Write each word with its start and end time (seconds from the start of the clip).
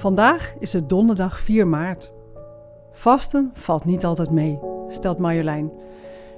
Vandaag 0.00 0.54
is 0.58 0.72
het 0.72 0.88
donderdag 0.88 1.40
4 1.40 1.66
maart. 1.66 2.12
Vasten 2.92 3.50
valt 3.54 3.84
niet 3.84 4.04
altijd 4.04 4.30
mee, 4.30 4.58
stelt 4.88 5.18
Marjolein. 5.18 5.72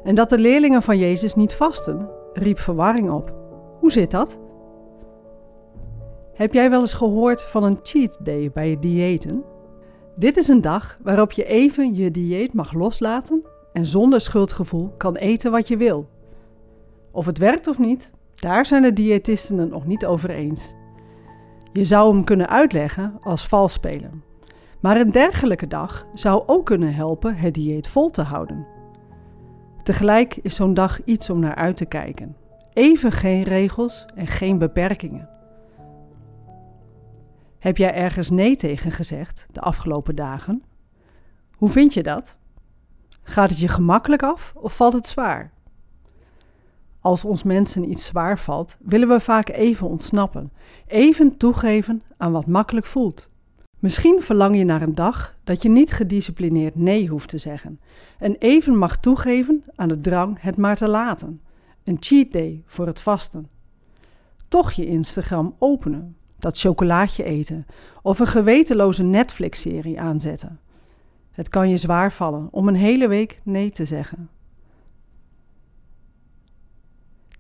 En 0.05 0.15
dat 0.15 0.29
de 0.29 0.39
leerlingen 0.39 0.83
van 0.83 0.99
Jezus 0.99 1.35
niet 1.35 1.55
vasten, 1.55 2.09
riep 2.33 2.59
verwarring 2.59 3.11
op. 3.11 3.35
Hoe 3.81 3.93
zit 3.93 4.11
dat? 4.11 4.39
Heb 6.35 6.53
jij 6.53 6.71
wel 6.71 6.81
eens 6.81 6.93
gehoord 6.93 7.43
van 7.43 7.65
een 7.65 7.79
cheat 7.83 8.19
day 8.23 8.51
bij 8.53 8.71
je 8.71 8.79
diëten? 8.79 9.45
Dit 10.17 10.37
is 10.37 10.49
een 10.49 10.61
dag 10.61 10.99
waarop 11.03 11.33
je 11.33 11.45
even 11.45 11.95
je 11.95 12.11
dieet 12.11 12.55
mag 12.55 12.73
loslaten 12.73 13.43
en 13.73 13.87
zonder 13.87 14.21
schuldgevoel 14.21 14.93
kan 14.97 15.17
eten 15.17 15.51
wat 15.51 15.69
je 15.69 15.77
wil. 15.77 16.09
Of 17.11 17.27
het 17.27 17.39
werkt 17.39 17.67
of 17.67 17.79
niet, 17.79 18.11
daar 18.35 18.67
zijn 18.67 18.83
de 18.83 18.93
diëtisten 18.93 19.59
het 19.59 19.71
nog 19.71 19.87
niet 19.87 20.07
over 20.07 20.31
eens. 20.31 20.75
Je 21.73 21.85
zou 21.85 22.15
hem 22.15 22.25
kunnen 22.25 22.49
uitleggen 22.49 23.19
als 23.23 23.49
vals 23.49 23.73
spelen. 23.73 24.25
Maar 24.81 25.01
een 25.01 25.11
dergelijke 25.11 25.67
dag 25.67 26.07
zou 26.15 26.43
ook 26.47 26.67
kunnen 26.67 26.95
helpen 26.95 27.37
het 27.37 27.55
dieet 27.55 27.89
vol 27.89 28.11
te 28.11 28.23
houden. 28.23 28.67
Tegelijk 29.83 30.37
is 30.37 30.55
zo'n 30.55 30.75
dag 30.75 31.05
iets 31.05 31.31
om 31.31 31.39
naar 31.39 31.55
uit 31.55 31.77
te 31.77 31.85
kijken. 31.85 32.37
Even 32.73 33.13
geen 33.13 33.43
regels 33.43 34.05
en 34.15 34.27
geen 34.27 34.59
beperkingen. 34.59 35.29
Heb 37.59 37.77
jij 37.77 37.95
ergens 37.95 38.31
nee 38.31 38.57
tegen 38.57 38.91
gezegd 38.91 39.47
de 39.53 39.61
afgelopen 39.61 40.17
dagen? 40.17 40.63
Hoe 41.57 41.69
vind 41.69 41.95
je 41.95 42.03
dat? 42.03 42.37
Gaat 43.23 43.51
het 43.51 43.59
je 43.59 43.69
gemakkelijk 43.69 44.23
af 44.23 44.53
of 44.57 44.77
valt 44.77 44.93
het 44.93 45.07
zwaar? 45.07 45.53
Als 47.03 47.25
ons 47.25 47.43
mensen 47.43 47.91
iets 47.91 48.05
zwaar 48.05 48.39
valt, 48.39 48.77
willen 48.81 49.09
we 49.09 49.21
vaak 49.21 49.49
even 49.49 49.89
ontsnappen, 49.89 50.53
even 50.87 51.37
toegeven 51.37 52.03
aan 52.17 52.33
wat 52.33 52.47
makkelijk 52.47 52.87
voelt. 52.87 53.29
Misschien 53.79 54.21
verlang 54.21 54.57
je 54.57 54.65
naar 54.65 54.83
een 54.83 54.95
dag 54.95 55.37
dat 55.45 55.63
je 55.63 55.69
niet 55.69 55.93
gedisciplineerd 55.93 56.75
nee 56.75 57.09
hoeft 57.09 57.29
te 57.29 57.39
zeggen 57.39 57.81
en 58.19 58.37
even 58.39 58.77
mag 58.77 58.97
toegeven 58.97 59.65
aan 59.75 59.89
de 59.89 60.01
drang 60.01 60.41
het 60.41 60.57
maar 60.57 60.77
te 60.77 60.89
laten. 60.89 61.41
Een 61.85 61.97
cheat 62.01 62.33
day 62.33 62.63
voor 62.67 62.87
het 62.87 63.01
vasten. 63.01 63.49
Toch 64.49 64.73
je 64.73 64.87
Instagram 64.87 65.55
openen, 65.59 66.17
dat 66.39 66.59
chocolaatje 66.59 67.25
eten 67.25 67.67
of 68.03 68.19
een 68.19 68.27
gewetenloze 68.27 69.03
Netflix-serie 69.03 70.01
aanzetten. 70.01 70.61
Het 71.31 71.49
kan 71.49 71.69
je 71.69 71.77
zwaar 71.77 72.13
vallen 72.13 72.49
om 72.51 72.69
een 72.69 72.75
hele 72.75 73.09
week 73.09 73.41
nee 73.45 73.71
te 73.71 73.85
zeggen. 73.85 74.29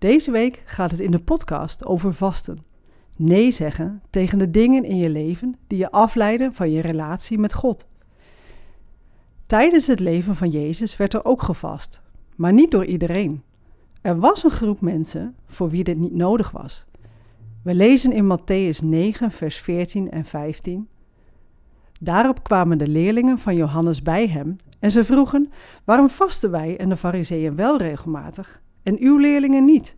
Deze 0.02 0.30
week 0.30 0.62
gaat 0.64 0.90
het 0.90 1.00
in 1.00 1.10
de 1.10 1.22
podcast 1.22 1.84
over 1.84 2.14
vasten. 2.14 2.58
Nee 3.16 3.50
zeggen 3.50 4.02
tegen 4.10 4.38
de 4.38 4.50
dingen 4.50 4.84
in 4.84 4.96
je 4.96 5.08
leven 5.08 5.56
die 5.66 5.78
je 5.78 5.90
afleiden 5.90 6.54
van 6.54 6.70
je 6.70 6.80
relatie 6.80 7.38
met 7.38 7.52
God. 7.52 7.88
Tijdens 9.46 9.86
het 9.86 10.00
leven 10.00 10.36
van 10.36 10.50
Jezus 10.50 10.96
werd 10.96 11.14
er 11.14 11.24
ook 11.24 11.42
gevast, 11.42 12.02
maar 12.36 12.52
niet 12.52 12.70
door 12.70 12.84
iedereen. 12.84 13.42
Er 14.00 14.18
was 14.18 14.44
een 14.44 14.50
groep 14.50 14.80
mensen 14.80 15.34
voor 15.46 15.68
wie 15.68 15.84
dit 15.84 15.98
niet 15.98 16.14
nodig 16.14 16.50
was. 16.50 16.86
We 17.62 17.74
lezen 17.74 18.12
in 18.12 18.38
Matthäus 18.38 18.84
9, 18.84 19.30
vers 19.30 19.56
14 19.56 20.10
en 20.10 20.24
15. 20.24 20.88
Daarop 22.00 22.42
kwamen 22.42 22.78
de 22.78 22.88
leerlingen 22.88 23.38
van 23.38 23.56
Johannes 23.56 24.02
bij 24.02 24.28
hem 24.28 24.56
en 24.78 24.90
ze 24.90 25.04
vroegen: 25.04 25.50
Waarom 25.84 26.08
vasten 26.08 26.50
wij 26.50 26.78
en 26.78 26.88
de 26.88 26.96
Fariseeën 26.96 27.56
wel 27.56 27.78
regelmatig 27.78 28.62
en 28.82 28.96
uw 29.00 29.18
leerlingen 29.18 29.64
niet? 29.64 29.96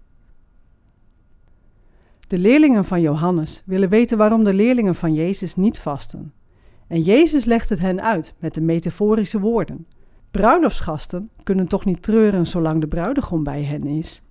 De 2.28 2.38
leerlingen 2.38 2.84
van 2.84 3.00
Johannes 3.00 3.62
willen 3.66 3.88
weten 3.88 4.18
waarom 4.18 4.44
de 4.44 4.54
leerlingen 4.54 4.94
van 4.94 5.14
Jezus 5.14 5.56
niet 5.56 5.78
vasten. 5.78 6.32
En 6.86 7.00
Jezus 7.00 7.44
legt 7.44 7.68
het 7.68 7.78
hen 7.78 8.02
uit 8.02 8.34
met 8.38 8.54
de 8.54 8.60
metaforische 8.60 9.40
woorden. 9.40 9.86
Bruiloftsgasten 10.30 11.30
kunnen 11.42 11.68
toch 11.68 11.84
niet 11.84 12.02
treuren 12.02 12.46
zolang 12.46 12.80
de 12.80 12.86
bruidegom 12.86 13.42
bij 13.42 13.62
hen 13.62 13.84
is? 13.84 14.22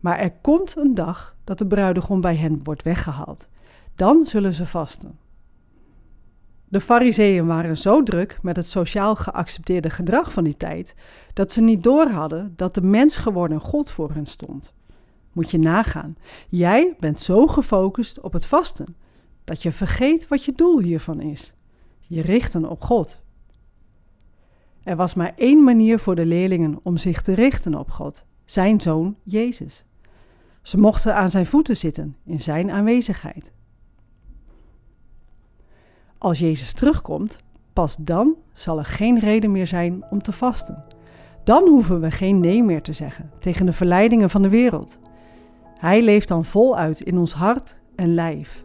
Maar 0.00 0.18
er 0.18 0.32
komt 0.40 0.76
een 0.76 0.94
dag 0.94 1.36
dat 1.44 1.58
de 1.58 1.66
bruidegom 1.66 2.20
bij 2.20 2.36
hen 2.36 2.60
wordt 2.62 2.82
weggehaald. 2.82 3.48
Dan 3.94 4.26
zullen 4.26 4.54
ze 4.54 4.66
vasten. 4.66 5.18
De 6.72 6.80
fariseeën 6.80 7.46
waren 7.46 7.78
zo 7.78 8.02
druk 8.02 8.38
met 8.42 8.56
het 8.56 8.66
sociaal 8.66 9.16
geaccepteerde 9.16 9.90
gedrag 9.90 10.32
van 10.32 10.44
die 10.44 10.56
tijd 10.56 10.94
dat 11.32 11.52
ze 11.52 11.60
niet 11.60 11.82
doorhadden 11.82 12.52
dat 12.56 12.74
de 12.74 12.80
mens 12.80 13.16
geworden 13.16 13.60
God 13.60 13.90
voor 13.90 14.12
hen 14.12 14.26
stond. 14.26 14.72
Moet 15.32 15.50
je 15.50 15.58
nagaan. 15.58 16.16
Jij 16.48 16.94
bent 16.98 17.20
zo 17.20 17.46
gefocust 17.46 18.20
op 18.20 18.32
het 18.32 18.46
vasten 18.46 18.96
dat 19.44 19.62
je 19.62 19.72
vergeet 19.72 20.28
wat 20.28 20.44
je 20.44 20.52
doel 20.52 20.78
hiervan 20.78 21.20
is. 21.20 21.52
Je 22.00 22.22
richten 22.22 22.68
op 22.68 22.82
God. 22.82 23.20
Er 24.82 24.96
was 24.96 25.14
maar 25.14 25.32
één 25.36 25.64
manier 25.64 25.98
voor 25.98 26.14
de 26.14 26.26
leerlingen 26.26 26.80
om 26.82 26.96
zich 26.96 27.22
te 27.22 27.34
richten 27.34 27.74
op 27.74 27.90
God, 27.90 28.24
zijn 28.44 28.80
zoon 28.80 29.16
Jezus. 29.22 29.84
Ze 30.62 30.78
mochten 30.78 31.14
aan 31.14 31.30
zijn 31.30 31.46
voeten 31.46 31.76
zitten 31.76 32.16
in 32.24 32.40
zijn 32.40 32.70
aanwezigheid. 32.70 33.52
Als 36.22 36.38
Jezus 36.38 36.72
terugkomt, 36.72 37.40
pas 37.72 37.96
dan 37.98 38.34
zal 38.54 38.78
er 38.78 38.84
geen 38.84 39.18
reden 39.18 39.50
meer 39.50 39.66
zijn 39.66 40.04
om 40.10 40.22
te 40.22 40.32
vasten. 40.32 40.84
Dan 41.44 41.68
hoeven 41.68 42.00
we 42.00 42.10
geen 42.10 42.40
nee 42.40 42.62
meer 42.62 42.82
te 42.82 42.92
zeggen 42.92 43.30
tegen 43.38 43.66
de 43.66 43.72
verleidingen 43.72 44.30
van 44.30 44.42
de 44.42 44.48
wereld. 44.48 44.98
Hij 45.78 46.02
leeft 46.02 46.28
dan 46.28 46.44
voluit 46.44 47.00
in 47.00 47.18
ons 47.18 47.32
hart 47.32 47.76
en 47.96 48.14
lijf. 48.14 48.64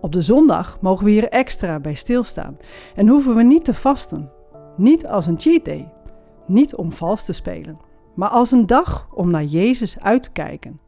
Op 0.00 0.12
de 0.12 0.22
zondag 0.22 0.80
mogen 0.80 1.04
we 1.04 1.10
hier 1.10 1.28
extra 1.28 1.80
bij 1.80 1.94
stilstaan 1.94 2.56
en 2.94 3.08
hoeven 3.08 3.34
we 3.34 3.42
niet 3.42 3.64
te 3.64 3.74
vasten. 3.74 4.30
Niet 4.76 5.06
als 5.06 5.26
een 5.26 5.40
cheat 5.40 5.64
day, 5.64 5.92
niet 6.46 6.74
om 6.74 6.92
vals 6.92 7.24
te 7.24 7.32
spelen, 7.32 7.78
maar 8.14 8.28
als 8.28 8.50
een 8.50 8.66
dag 8.66 9.08
om 9.14 9.30
naar 9.30 9.44
Jezus 9.44 10.00
uit 10.00 10.22
te 10.22 10.30
kijken. 10.30 10.80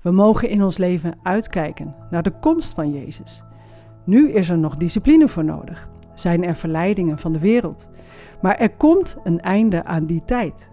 We 0.00 0.10
mogen 0.10 0.48
in 0.48 0.62
ons 0.62 0.78
leven 0.78 1.18
uitkijken 1.22 1.94
naar 2.10 2.22
de 2.22 2.38
komst 2.40 2.72
van 2.72 2.92
Jezus. 2.92 3.42
Nu 4.08 4.32
is 4.32 4.48
er 4.48 4.58
nog 4.58 4.76
discipline 4.76 5.28
voor 5.28 5.44
nodig, 5.44 5.88
zijn 6.14 6.44
er 6.44 6.56
verleidingen 6.56 7.18
van 7.18 7.32
de 7.32 7.38
wereld. 7.38 7.88
Maar 8.40 8.56
er 8.56 8.70
komt 8.70 9.16
een 9.24 9.40
einde 9.40 9.84
aan 9.84 10.06
die 10.06 10.24
tijd. 10.24 10.68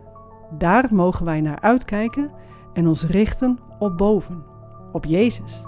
Daar 0.58 0.88
mogen 0.92 1.26
wij 1.26 1.42
naar 1.42 1.60
uitkijken 1.62 2.32
en 2.74 2.88
ons 2.88 3.06
richten 3.06 3.60
op 3.80 3.98
boven, 3.98 4.44
op 4.92 5.06
Jezus. 5.06 5.64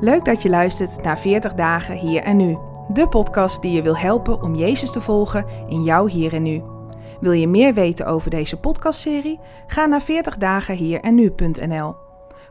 Leuk 0.00 0.24
dat 0.24 0.42
je 0.42 0.48
luistert 0.48 1.02
naar 1.02 1.18
40 1.18 1.54
dagen 1.54 1.96
hier 1.96 2.22
en 2.22 2.36
nu. 2.36 2.58
De 2.92 3.08
podcast 3.08 3.62
die 3.62 3.72
je 3.72 3.82
wil 3.82 3.96
helpen 3.96 4.42
om 4.42 4.54
Jezus 4.54 4.92
te 4.92 5.00
volgen 5.00 5.44
in 5.68 5.82
jouw 5.82 6.06
hier 6.06 6.32
en 6.32 6.42
nu. 6.42 6.73
Wil 7.20 7.32
je 7.32 7.48
meer 7.48 7.74
weten 7.74 8.06
over 8.06 8.30
deze 8.30 8.60
podcastserie? 8.60 9.40
Ga 9.66 9.86
naar 9.86 10.02
40 10.02 10.36
dagen 10.36 10.76
hier 10.76 11.00
en 11.00 11.14
nu.nl. 11.14 11.94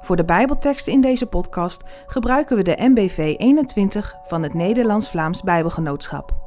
Voor 0.01 0.15
de 0.15 0.25
Bijbelteksten 0.25 0.93
in 0.93 1.01
deze 1.01 1.25
podcast 1.25 1.83
gebruiken 2.05 2.55
we 2.55 2.63
de 2.63 2.75
MBV 2.77 3.35
21 3.37 4.15
van 4.25 4.43
het 4.43 4.53
Nederlands-Vlaams 4.53 5.41
Bijbelgenootschap. 5.41 6.42